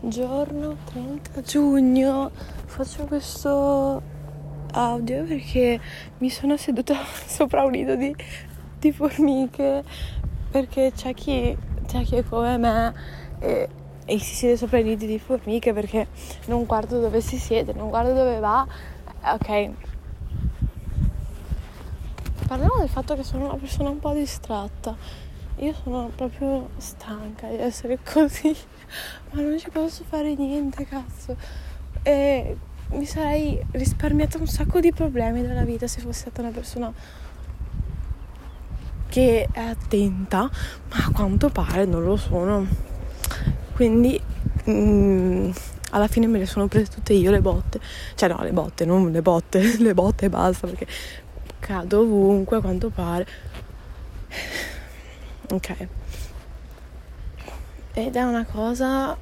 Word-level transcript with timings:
Giorno 0.00 0.76
30 0.84 1.42
giugno. 1.42 2.30
Faccio 2.66 3.06
questo 3.06 4.00
audio 4.70 5.24
perché 5.24 5.80
mi 6.18 6.30
sono 6.30 6.56
seduta 6.56 6.94
sopra 7.26 7.64
un 7.64 7.72
nido 7.72 7.96
di, 7.96 8.14
di 8.78 8.92
formiche 8.92 9.82
perché 10.52 10.92
c'è 10.94 11.14
chi, 11.14 11.56
c'è 11.86 12.04
chi 12.04 12.14
è 12.14 12.22
come 12.22 12.56
me 12.58 12.94
e, 13.40 13.68
e 14.04 14.18
si 14.20 14.36
siede 14.36 14.56
sopra 14.56 14.78
i 14.78 14.84
nidi 14.84 15.08
di 15.08 15.18
formiche 15.18 15.72
perché 15.72 16.06
non 16.46 16.64
guardo 16.64 17.00
dove 17.00 17.20
si 17.20 17.36
siede, 17.36 17.72
non 17.72 17.88
guardo 17.88 18.14
dove 18.14 18.38
va. 18.38 18.64
Ok. 19.32 19.70
Parliamo 22.46 22.76
del 22.78 22.88
fatto 22.88 23.16
che 23.16 23.24
sono 23.24 23.46
una 23.46 23.56
persona 23.56 23.90
un 23.90 23.98
po' 23.98 24.12
distratta. 24.12 25.26
Io 25.60 25.74
sono 25.82 26.10
proprio 26.14 26.68
stanca 26.76 27.48
di 27.48 27.56
essere 27.56 27.98
così, 28.04 28.54
ma 29.32 29.40
non 29.40 29.58
ci 29.58 29.70
posso 29.70 30.04
fare 30.08 30.34
niente, 30.34 30.86
cazzo. 30.86 31.36
E 32.02 32.56
mi 32.90 33.04
sarei 33.04 33.60
risparmiata 33.72 34.38
un 34.38 34.46
sacco 34.46 34.78
di 34.78 34.92
problemi 34.92 35.42
della 35.42 35.64
vita 35.64 35.88
se 35.88 36.00
fossi 36.00 36.20
stata 36.20 36.42
una 36.42 36.50
persona 36.50 36.92
che 39.08 39.48
è 39.50 39.60
attenta, 39.60 40.42
ma 40.42 40.96
a 41.04 41.10
quanto 41.12 41.48
pare 41.48 41.84
non 41.86 42.04
lo 42.04 42.16
sono. 42.16 42.64
Quindi 43.74 44.20
mm, 44.70 45.50
alla 45.90 46.06
fine 46.06 46.28
me 46.28 46.38
le 46.38 46.46
sono 46.46 46.68
prese 46.68 46.92
tutte 46.92 47.14
io 47.14 47.32
le 47.32 47.40
botte. 47.40 47.80
Cioè 48.14 48.28
no, 48.28 48.42
le 48.42 48.52
botte, 48.52 48.84
non 48.84 49.10
le 49.10 49.22
botte, 49.22 49.76
le 49.82 49.94
botte 49.94 50.26
e 50.26 50.28
basta 50.28 50.68
perché 50.68 50.86
cado 51.58 52.02
ovunque 52.02 52.58
a 52.58 52.60
quanto 52.60 52.90
pare. 52.90 53.26
Ok. 55.50 55.88
Ed 57.94 58.14
è 58.14 58.22
una 58.22 58.44
cosa 58.44 59.16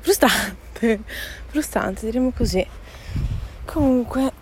frustrante, 0.00 1.00
frustrante, 1.46 2.06
diremo 2.06 2.30
così. 2.30 2.64
Comunque, 3.64 4.32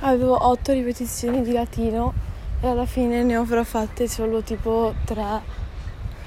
avevo 0.00 0.46
otto 0.46 0.72
ripetizioni 0.72 1.42
di 1.42 1.52
latino 1.52 2.12
e 2.60 2.66
alla 2.66 2.86
fine 2.86 3.22
ne 3.22 3.34
avrò 3.34 3.64
fatte 3.64 4.08
solo 4.08 4.42
tipo 4.42 4.94
tre. 5.04 5.40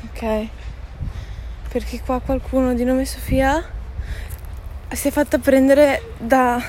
Ok? 0.05 0.47
Perché 1.69 2.01
qua 2.01 2.19
qualcuno 2.19 2.73
di 2.73 2.83
nome 2.83 3.05
Sofia 3.05 3.63
si 4.91 5.07
è 5.07 5.11
fatta 5.11 5.37
prendere 5.37 6.13
da... 6.17 6.61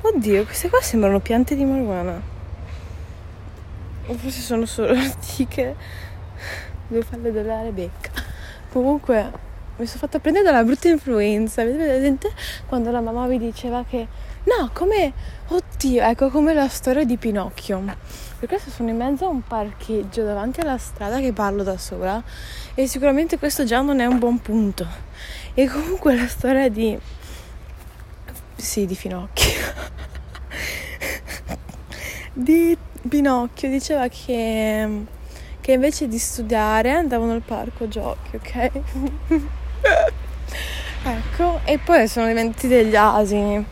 Oddio, 0.00 0.44
queste 0.44 0.68
qua 0.68 0.80
sembrano 0.80 1.20
piante 1.20 1.56
di 1.56 1.64
marijuana. 1.64 2.20
O 4.06 4.14
forse 4.14 4.40
sono 4.40 4.66
solo 4.66 4.94
antiche. 4.98 5.76
Devo 6.88 7.02
farle 7.02 7.32
della 7.32 7.62
Rebecca. 7.62 8.10
Comunque, 8.70 9.30
mi 9.76 9.86
sono 9.86 10.00
fatta 10.00 10.18
prendere 10.18 10.44
dalla 10.44 10.62
brutta 10.62 10.88
influenza. 10.88 11.64
Vedete 11.64 12.30
quando 12.66 12.90
la 12.90 13.00
mamma 13.00 13.26
vi 13.26 13.38
diceva 13.38 13.84
che 13.88 14.06
no, 14.44 14.70
come 14.72 15.12
oddio, 15.48 16.02
ecco 16.02 16.28
come 16.30 16.54
la 16.54 16.68
storia 16.68 17.04
di 17.04 17.16
Pinocchio. 17.16 17.82
Per 18.38 18.48
questo 18.48 18.70
sono 18.70 18.90
in 18.90 18.96
mezzo 18.96 19.24
a 19.24 19.28
un 19.28 19.42
parcheggio 19.42 20.24
davanti 20.24 20.60
alla 20.60 20.78
strada 20.78 21.20
che 21.20 21.32
parlo 21.32 21.62
da 21.62 21.78
sola 21.78 22.22
e 22.74 22.86
sicuramente 22.86 23.38
questo 23.38 23.64
già 23.64 23.80
non 23.80 24.00
è 24.00 24.06
un 24.06 24.18
buon 24.18 24.40
punto. 24.40 24.86
E 25.54 25.68
comunque 25.68 26.16
la 26.16 26.26
storia 26.26 26.68
di 26.68 26.98
sì, 28.56 28.86
di 28.86 28.94
Pinocchio. 28.94 29.60
di 32.32 32.76
Pinocchio 33.08 33.68
diceva 33.68 34.08
che 34.08 35.04
che 35.62 35.72
invece 35.72 36.08
di 36.08 36.18
studiare 36.18 36.90
andavano 36.90 37.32
al 37.32 37.40
parco 37.40 37.86
giochi, 37.86 38.34
ok? 38.34 38.70
ecco, 41.04 41.60
e 41.64 41.78
poi 41.78 42.08
sono 42.08 42.26
diventati 42.26 42.66
degli 42.66 42.96
asini. 42.96 43.64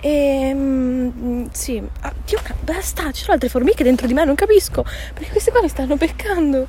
E 0.00 0.52
mm, 0.52 1.46
sì, 1.52 1.80
ah, 2.00 2.12
Dio, 2.24 2.40
basta, 2.60 3.12
ci 3.12 3.22
sono 3.22 3.34
altre 3.34 3.48
formiche 3.48 3.84
dentro 3.84 4.08
di 4.08 4.14
me, 4.14 4.24
non 4.24 4.34
capisco, 4.34 4.84
perché 5.14 5.30
queste 5.30 5.52
qua 5.52 5.62
mi 5.62 5.68
stanno 5.68 5.96
peccando. 5.96 6.66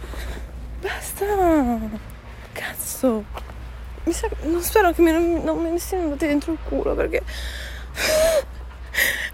Basta, 0.80 1.80
cazzo. 2.54 3.24
Mi 4.04 4.14
sa, 4.14 4.30
non 4.44 4.62
spero 4.62 4.92
che 4.92 5.02
mi, 5.02 5.12
non, 5.12 5.42
non 5.44 5.58
me 5.58 5.72
ne 5.72 5.80
siano 5.80 6.04
andate 6.04 6.28
dentro 6.28 6.52
il 6.52 6.60
culo 6.64 6.94
perché 6.96 7.24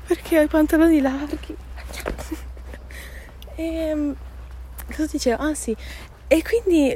perché 0.08 0.40
ho 0.40 0.42
i 0.42 0.48
pantaloni 0.48 1.02
larghi. 1.02 1.58
E 3.56 3.64
ehm, 3.64 4.16
cosa 4.88 5.08
dicevo? 5.12 5.44
Ah 5.44 5.54
sì, 5.54 5.76
e 6.28 6.42
quindi 6.42 6.96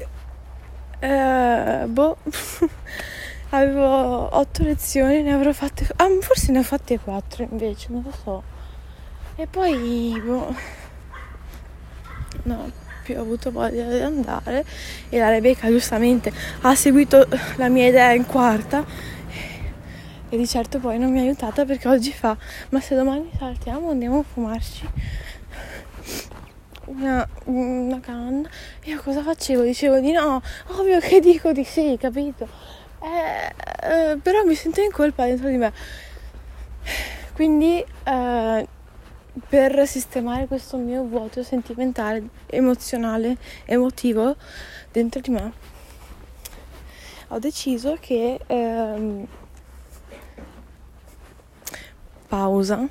eh, 1.00 1.86
boh, 1.88 2.18
avevo 3.50 4.36
otto 4.36 4.64
lezioni, 4.64 5.22
ne 5.22 5.34
avrò 5.34 5.54
fatte, 5.54 5.88
ah 5.98 6.08
forse 6.22 6.52
ne 6.52 6.60
ho 6.60 6.64
fatte 6.64 7.00
quattro 7.00 7.44
invece, 7.50 7.88
non 7.90 8.04
lo 8.04 8.12
so. 8.24 8.44
E 9.36 9.46
poi, 9.46 10.20
boh, 10.26 10.56
no, 12.44 12.72
più 13.04 13.18
ho 13.18 13.22
avuto 13.22 13.52
voglia 13.52 13.86
di 13.86 14.00
andare 14.00 14.66
e 15.10 15.20
la 15.20 15.30
Rebecca 15.30 15.70
giustamente 15.70 16.32
ha 16.62 16.76
seguito 16.76 17.28
la 17.58 17.70
mia 17.70 17.88
idea 17.88 18.14
in 18.14 18.26
quarta 18.26 18.84
e 20.30 20.36
di 20.36 20.46
certo 20.46 20.80
poi 20.80 20.98
non 21.00 21.12
mi 21.12 21.20
ha 21.20 21.22
aiutata 21.22 21.64
perché 21.64 21.88
oggi 21.88 22.12
fa, 22.12 22.36
ma 22.70 22.82
se 22.82 22.96
domani 22.96 23.30
saltiamo 23.38 23.92
andiamo 23.92 24.20
a 24.20 24.24
fumarci 24.24 24.90
una, 26.88 27.28
una 27.46 28.00
canna. 28.00 28.50
Io 28.84 29.02
cosa 29.02 29.22
facevo? 29.22 29.64
Dicevo 29.64 30.00
di 30.00 30.12
no, 30.12 30.42
ovvio 30.68 31.00
che 31.00 31.20
dico 31.20 31.52
di 31.52 31.64
sì, 31.64 31.98
capito? 32.00 32.48
Eh, 33.02 33.54
eh, 33.88 34.18
però 34.18 34.44
mi 34.44 34.56
sento 34.56 34.82
in 34.82 34.92
colpa 34.92 35.26
dentro 35.26 35.50
di 35.50 35.58
me. 35.58 35.72
Quindi 37.34 37.84
eh, 38.04 38.68
per 39.48 39.88
sistemare 39.88 40.48
questo 40.48 40.78
mio 40.78 41.04
vuoto 41.04 41.44
sentimentale, 41.44 42.30
emozionale, 42.48 43.38
emotivo 43.66 44.36
dentro 44.92 45.22
di 45.22 45.30
me, 45.30 45.54
ho 47.28 47.40
deciso 47.40 47.98
che 48.00 48.40
ehm, 48.48 49.28
pausa 52.28 52.88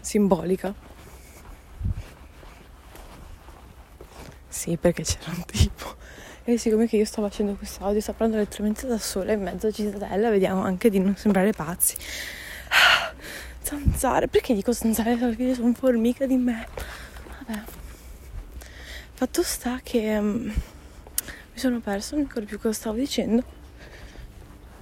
simbolica 0.00 0.74
Sì, 4.64 4.78
perché 4.78 5.02
c'era 5.02 5.30
un 5.30 5.44
tipo. 5.44 5.94
E 6.44 6.56
siccome 6.56 6.86
che 6.86 6.96
io 6.96 7.04
sto 7.04 7.20
facendo 7.20 7.52
questo 7.52 7.84
audio, 7.84 8.00
sto 8.00 8.14
parlando 8.14 8.38
letteralmente 8.38 8.86
da 8.86 8.96
sola 8.96 9.32
in 9.32 9.42
mezzo 9.42 9.66
a 9.66 9.70
cittadella, 9.70 10.30
vediamo 10.30 10.62
anche 10.62 10.88
di 10.88 10.98
non 10.98 11.14
sembrare 11.16 11.52
pazzi. 11.52 11.94
zanzare, 13.60 14.26
perché 14.28 14.54
dico 14.54 14.72
zanzare? 14.72 15.16
Perché 15.16 15.54
sono 15.54 15.74
formica 15.74 16.24
di 16.24 16.36
me. 16.36 16.66
Vabbè. 17.46 17.60
Fatto 19.12 19.42
sta 19.42 19.80
che 19.82 20.16
um, 20.16 20.44
mi 20.44 21.58
sono 21.58 21.80
perso, 21.80 22.14
non 22.14 22.22
mi 22.22 22.28
ricordo 22.28 22.48
più 22.48 22.58
cosa 22.58 22.72
stavo 22.72 22.96
dicendo. 22.96 23.44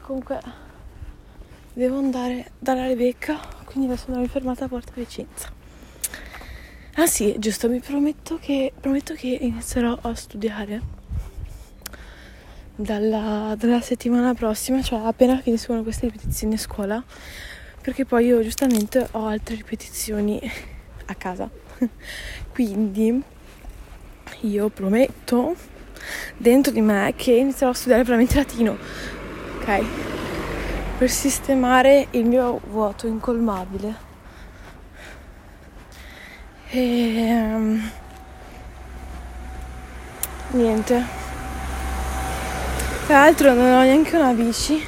Comunque 0.03 0.41
devo 1.73 1.99
andare 1.99 2.53
dalla 2.57 2.87
Rebecca, 2.87 3.41
quindi 3.65 3.91
adesso 3.91 4.13
sono 4.13 4.25
fermata 4.29 4.67
a 4.67 4.69
Porta 4.69 4.93
Vicenza. 4.95 5.62
Ah 6.97 7.07
sì, 7.07 7.37
giusto, 7.39 7.71
mi 7.71 7.81
prometto 7.81 8.39
che, 8.39 8.71
prometto 8.79 9.15
che 9.15 9.29
inizierò 9.41 9.97
a 10.03 10.15
studiare 10.15 10.83
dalla, 12.77 13.55
dalla 13.57 13.81
settimana 13.81 14.35
prossima, 14.35 14.83
cioè 14.83 15.01
appena 15.03 15.39
finiscono 15.39 15.83
queste 15.83 16.05
ripetizioni 16.05 16.53
a 16.53 16.59
scuola, 16.59 17.03
perché 17.81 18.05
poi 18.05 18.27
io 18.27 18.43
giustamente 18.43 19.09
ho 19.13 19.25
altre 19.25 19.55
ripetizioni 19.55 20.39
a 21.07 21.15
casa. 21.15 21.49
Quindi 22.53 23.23
io 24.41 24.69
prometto 24.69 25.57
dentro 26.37 26.73
di 26.73 26.83
me 26.83 27.15
che 27.17 27.33
inizierò 27.33 27.71
a 27.71 27.75
studiare 27.75 28.05
veramente 28.05 28.35
latino, 28.35 28.77
ok? 29.61 29.85
Per 30.99 31.09
sistemare 31.09 32.09
il 32.11 32.27
mio 32.27 32.61
vuoto 32.69 33.07
incolmabile 33.07 34.11
e 36.75 37.31
um, 37.55 37.91
niente. 40.53 41.05
Tra 43.07 43.21
l'altro 43.21 43.53
non 43.53 43.73
ho 43.73 43.83
neanche 43.83 44.17
una 44.17 44.33
bici 44.33 44.83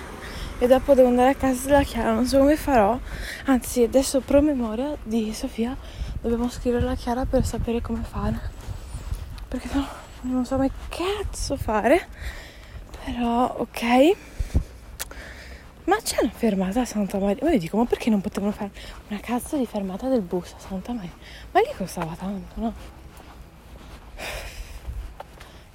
e 0.58 0.66
dopo 0.66 0.94
devo 0.94 1.08
andare 1.08 1.31
a 1.31 1.34
casa 1.34 1.66
della 1.66 1.82
Chiara, 1.82 2.12
non 2.12 2.26
so 2.26 2.38
come 2.38 2.56
farò. 2.56 2.98
Anzi, 3.46 3.82
adesso 3.82 4.20
pro 4.20 4.40
memoria 4.40 4.96
di 5.02 5.34
Sofia 5.34 5.76
dobbiamo 6.22 6.48
scrivere 6.48 6.84
la 6.84 6.94
Chiara 6.94 7.26
per 7.26 7.44
sapere 7.44 7.82
come 7.82 8.02
fare. 8.02 8.40
Perché 9.46 9.69
no, 9.72 9.87
non 10.22 10.46
so 10.46 10.56
mai 10.56 10.70
cazzo 10.88 11.56
fare. 11.56 12.08
Però 13.04 13.56
ok. 13.58 14.16
Ma 15.84 15.96
c'è 16.02 16.16
una 16.22 16.32
fermata 16.32 16.81
a 16.81 16.84
Santa 16.84 17.19
Maria? 17.19 17.44
Ma 17.44 17.52
io 17.52 17.58
dico, 17.58 17.76
ma 17.76 17.84
perché 17.84 18.08
non 18.10 18.20
potevano 18.20 18.52
fare 18.52 18.70
una 19.08 19.20
cazzo 19.20 19.56
di 19.56 19.66
fermata 19.66 20.08
del 20.08 20.22
bus 20.22 20.54
a 20.56 20.58
Santa 20.58 20.92
Maria? 20.92 21.12
Ma 21.50 21.60
lì 21.60 21.69
costava 21.76 22.14
tanto, 22.19 22.60
no? 22.60 23.02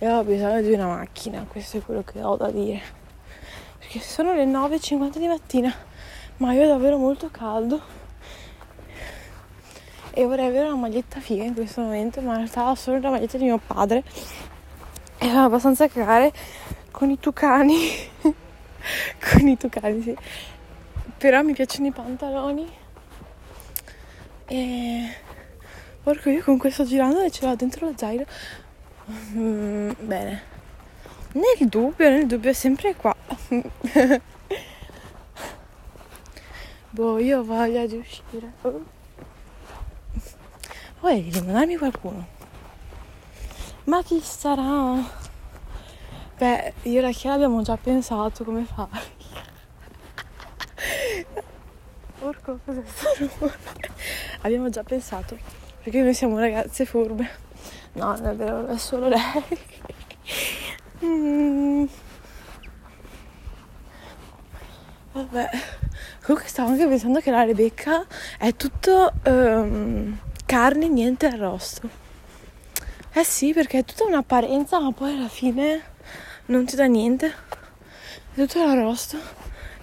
e 0.01 0.09
ho 0.09 0.23
bisogno 0.23 0.61
di 0.61 0.71
una 0.71 0.87
macchina, 0.87 1.45
questo 1.45 1.77
è 1.77 1.81
quello 1.81 2.03
che 2.03 2.23
ho 2.23 2.37
da 2.37 2.49
dire. 2.49 2.81
Perché 3.77 3.99
sono 3.99 4.33
le 4.33 4.45
9.50 4.45 5.17
di 5.17 5.27
mattina, 5.27 5.73
ma 6.37 6.53
io 6.53 6.63
ho 6.63 6.67
davvero 6.67 6.97
molto 6.97 7.29
caldo 7.29 7.81
e 10.11 10.25
vorrei 10.25 10.47
avere 10.47 10.67
una 10.67 10.77
maglietta 10.77 11.19
figa 11.19 11.43
in 11.43 11.53
questo 11.53 11.81
momento, 11.81 12.21
ma 12.21 12.31
in 12.31 12.37
realtà 12.37 12.69
ho 12.69 12.75
solo 12.75 12.99
la 12.99 13.09
maglietta 13.09 13.37
di 13.37 13.43
mio 13.43 13.59
padre 13.59 14.03
e 15.17 15.31
va 15.31 15.43
abbastanza 15.43 15.83
a 15.83 15.89
cagare 15.89 16.31
con 16.91 17.09
i 17.09 17.19
tucani. 17.19 17.77
con 19.19 19.47
i 19.47 19.57
tucani. 19.57 20.15
Però 21.17 21.41
mi 21.43 21.53
piacciono 21.53 21.87
i 21.87 21.91
pantaloni. 21.91 22.69
E 24.45 25.15
porco 26.01 26.29
io 26.29 26.41
comunque 26.43 26.71
sto 26.71 26.85
girando 26.85 27.29
ce 27.29 27.45
l'ho 27.45 27.55
dentro 27.55 27.87
lo 27.87 27.93
zaino. 27.95 28.25
Mm, 29.33 29.91
bene. 29.99 30.43
Nel 31.33 31.67
dubbio 31.67 32.09
nel 32.09 32.25
dubbio 32.25 32.49
è 32.49 32.53
sempre 32.53 32.95
qua. 32.95 33.15
Boh 36.91 37.19
io 37.19 37.39
ho 37.39 37.43
voglia 37.43 37.85
di 37.85 37.97
uscire. 37.97 38.53
Vuoi 40.99 41.29
rimandarmi 41.29 41.77
qualcuno? 41.77 42.27
Ma 43.85 44.03
chi 44.03 44.19
sarà 44.21 45.18
beh 46.39 46.73
io 46.83 46.97
e 46.97 47.01
la 47.01 47.11
Chiara 47.11 47.35
abbiamo 47.35 47.61
già 47.61 47.77
pensato 47.77 48.43
come 48.43 48.65
fare 48.65 49.17
porco 52.17 52.59
cos'è 52.65 52.81
questo 52.81 53.07
rumore 53.17 53.57
abbiamo 54.41 54.69
già 54.69 54.83
pensato 54.83 55.59
perché 55.81 56.01
noi 56.01 56.13
siamo 56.13 56.37
ragazze 56.37 56.85
furbe. 56.85 57.29
No, 57.93 58.15
non 58.15 58.27
è 58.27 58.35
vero, 58.35 58.67
è 58.67 58.77
solo 58.77 59.07
lei. 59.07 59.21
mm. 61.03 61.85
Vabbè, 65.13 65.49
comunque 66.23 66.49
stavo 66.49 66.69
anche 66.69 66.87
pensando 66.87 67.19
che 67.21 67.31
la 67.31 67.43
Rebecca 67.43 68.05
è 68.37 68.53
tutto 68.55 69.11
um, 69.25 70.17
carne, 70.45 70.87
niente 70.89 71.25
arrosto. 71.25 71.89
Eh 73.13 73.23
sì, 73.23 73.53
perché 73.53 73.79
è 73.79 73.85
tutta 73.85 74.03
un'apparenza, 74.03 74.79
ma 74.79 74.91
poi 74.91 75.15
alla 75.15 75.27
fine 75.27 75.88
non 76.49 76.65
ti 76.65 76.75
dà 76.75 76.85
niente. 76.85 77.27
È 77.27 78.35
tutto 78.35 78.63
l'arrosto. 78.65 79.17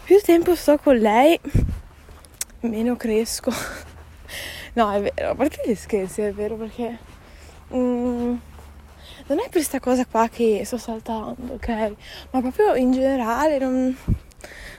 Più 0.05 0.21
tempo 0.21 0.55
sto 0.55 0.79
con 0.79 0.97
lei, 0.97 1.39
meno 2.61 2.97
cresco. 2.97 3.53
No, 4.75 4.93
è 4.93 5.01
vero, 5.01 5.31
a 5.31 5.35
parte 5.35 5.63
gli 5.65 5.75
scherzi, 5.75 6.21
è 6.21 6.33
vero 6.33 6.57
perché 6.57 6.99
mm, 7.75 8.35
non 9.27 9.39
è 9.39 9.43
per 9.43 9.51
questa 9.51 9.81
cosa 9.81 10.05
qua 10.05 10.29
che 10.29 10.63
sto 10.65 10.77
saltando, 10.77 11.55
ok? 11.55 11.69
Ma 12.31 12.41
proprio 12.41 12.75
in 12.75 12.93
generale 12.93 13.59
non, 13.59 13.97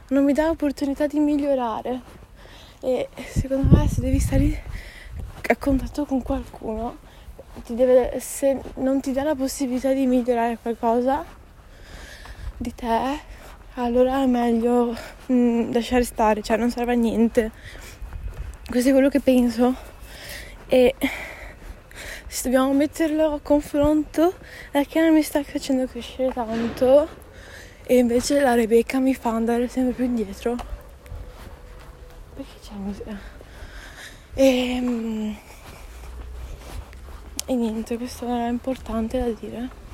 non 0.10 0.24
mi 0.24 0.34
dà 0.34 0.50
opportunità 0.50 1.08
di 1.08 1.20
migliorare. 1.20 2.02
E 2.82 3.10
secondo 3.26 3.76
me 3.76 3.88
se 3.88 4.02
devi 4.02 4.20
stare 4.20 4.64
a 5.50 5.56
contatto 5.56 6.06
con 6.06 6.22
qualcuno, 6.22 6.98
deve, 7.66 8.20
se 8.20 8.62
non 8.76 9.02
ti 9.02 9.12
dà 9.12 9.24
la 9.24 9.36
possibilità 9.36 9.92
di 9.94 10.06
migliorare 10.06 10.60
qualcosa 10.62 11.37
di 12.58 12.74
te, 12.74 13.20
allora 13.76 14.24
è 14.24 14.26
meglio 14.26 14.96
mm, 15.32 15.72
lasciare 15.72 16.04
stare, 16.04 16.42
cioè 16.42 16.58
non 16.58 16.72
serve 16.72 16.94
a 16.94 16.96
niente. 16.96 17.52
Questo 18.68 18.90
è 18.90 18.92
quello 18.92 19.10
che 19.10 19.20
penso. 19.20 19.76
E 20.68 20.96
se 22.28 22.50
dobbiamo 22.50 22.74
metterlo 22.74 23.34
a 23.34 23.40
confronto 23.40 24.34
la 24.72 24.84
Chiara 24.84 25.12
mi 25.12 25.22
sta 25.22 25.44
facendo 25.44 25.86
crescere 25.86 26.34
tanto 26.34 27.08
e 27.84 27.98
invece 27.98 28.42
la 28.42 28.54
Rebecca 28.54 29.00
mi 29.00 29.14
fa 29.14 29.30
andare 29.30 29.68
sempre 29.68 29.94
più 29.94 30.06
indietro. 30.06 30.56
Perché 32.36 32.60
c'è 32.62 32.72
la 32.74 32.80
musica? 32.80 33.20
E, 34.34 34.46
ehm, 34.46 35.38
e 37.46 37.56
niente 37.56 37.98
questo 37.98 38.26
era 38.26 38.48
importante 38.48 39.20
da 39.20 39.30
dire 39.30 39.86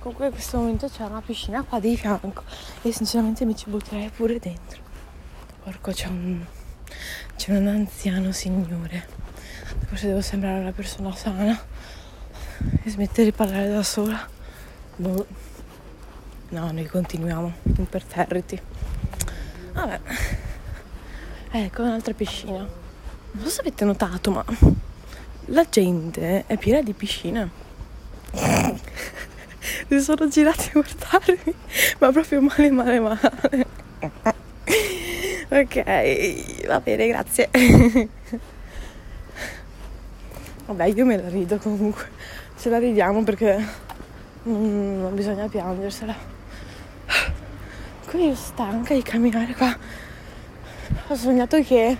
comunque 0.00 0.26
in 0.26 0.32
questo 0.32 0.58
momento 0.58 0.88
c'è 0.88 1.04
una 1.04 1.22
piscina 1.22 1.62
qua 1.62 1.78
di 1.78 1.96
fianco 1.96 2.42
e 2.82 2.92
sinceramente 2.92 3.44
mi 3.44 3.54
ci 3.54 3.70
butterei 3.70 4.10
pure 4.10 4.38
dentro 4.38 4.82
porco 5.62 5.92
c'è 5.92 6.08
un 6.08 6.44
c'è 7.36 7.56
un 7.56 7.68
anziano 7.68 8.32
signore. 8.32 9.06
Forse 9.86 10.08
devo 10.08 10.20
sembrare 10.20 10.60
una 10.60 10.72
persona 10.72 11.14
sana 11.14 11.58
e 12.82 12.90
smettere 12.90 13.24
di 13.24 13.32
parlare 13.32 13.68
da 13.68 13.82
sola. 13.82 14.28
Boh. 14.96 15.26
No, 16.50 16.72
noi 16.72 16.86
continuiamo 16.86 17.52
imperterriti. 17.76 18.60
Vabbè. 19.72 20.00
Ecco 21.52 21.82
un'altra 21.82 22.12
piscina. 22.12 22.58
Non 22.58 23.44
so 23.44 23.48
se 23.48 23.60
avete 23.60 23.84
notato, 23.84 24.30
ma 24.30 24.44
la 25.46 25.66
gente 25.68 26.44
è 26.46 26.56
piena 26.58 26.82
di 26.82 26.92
piscine. 26.92 27.50
Mi 29.90 29.98
sono 29.98 30.28
girati 30.28 30.70
a 30.72 30.80
guardarmi, 30.80 31.54
ma 31.98 32.12
proprio 32.12 32.40
male, 32.40 32.70
male, 32.70 33.00
male. 33.00 33.66
Ok, 35.48 36.66
va 36.68 36.78
bene, 36.78 37.08
grazie. 37.08 37.50
Vabbè, 40.66 40.84
io 40.84 41.04
me 41.04 41.20
la 41.20 41.28
rido 41.28 41.56
comunque. 41.58 42.08
Ce 42.56 42.68
la 42.68 42.78
ridiamo 42.78 43.24
perché 43.24 43.66
non, 44.44 45.00
non 45.00 45.12
bisogna 45.16 45.48
piangersela. 45.48 46.14
Qui 48.06 48.26
io 48.28 48.34
stanca 48.36 48.94
di 48.94 49.02
camminare 49.02 49.54
qua. 49.54 49.76
Ho 51.08 51.14
sognato 51.16 51.60
che 51.64 51.96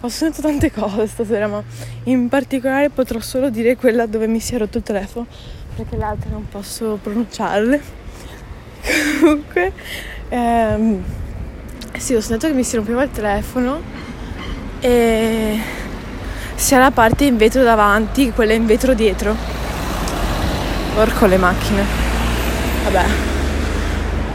ho 0.00 0.08
sognato 0.08 0.40
tante 0.40 0.70
cose 0.70 1.08
stasera, 1.08 1.48
ma 1.48 1.60
in 2.04 2.28
particolare 2.28 2.90
potrò 2.90 3.18
solo 3.18 3.50
dire 3.50 3.74
quella 3.74 4.06
dove 4.06 4.28
mi 4.28 4.38
si 4.38 4.54
è 4.54 4.58
rotto 4.58 4.78
il 4.78 4.84
telefono, 4.84 5.26
perché 5.78 5.96
le 5.96 6.04
altre 6.04 6.30
non 6.30 6.44
posso 6.48 6.98
pronunciarle. 7.00 7.80
Comunque, 9.20 9.72
ehm, 10.28 11.02
sì, 11.96 12.14
ho 12.14 12.20
sentito 12.20 12.48
che 12.48 12.52
mi 12.52 12.64
si 12.64 12.74
rompeva 12.74 13.04
il 13.04 13.10
telefono 13.12 13.80
e 14.80 15.60
sia 16.56 16.78
la 16.80 16.90
parte 16.90 17.26
in 17.26 17.36
vetro 17.36 17.62
davanti 17.62 18.24
che 18.24 18.32
quella 18.32 18.54
in 18.54 18.66
vetro 18.66 18.92
dietro. 18.92 19.36
Porco 20.96 21.26
le 21.26 21.36
macchine. 21.36 21.84
Vabbè, 22.82 23.04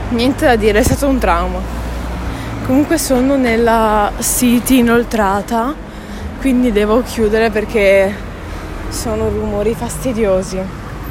niente 0.10 0.46
da 0.46 0.56
dire, 0.56 0.80
è 0.80 0.84
stato 0.84 1.08
un 1.08 1.20
trauma. 1.20 1.60
Comunque 2.66 2.98
sono 2.98 3.36
nella 3.36 4.14
city 4.20 4.78
inoltrata, 4.78 5.76
quindi 6.40 6.72
devo 6.72 7.02
chiudere 7.02 7.50
perché 7.50 8.16
sono 8.88 9.28
rumori 9.28 9.74
fastidiosi. 9.74 10.83